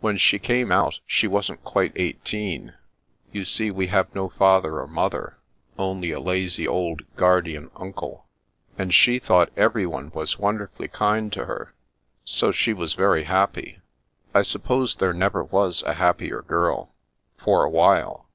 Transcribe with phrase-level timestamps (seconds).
[0.00, 2.72] When she came out she wasn't quite eighteen
[3.32, 5.36] (you see we have no father or mother,
[5.78, 8.24] only a lazy old guardian uncle),
[8.78, 11.74] and she thought everyone was wonderfully kind to her,
[12.24, 13.80] so she was very happy.
[14.32, 16.94] I suppose there never was a happier girl—
[17.44, 18.26] for a while.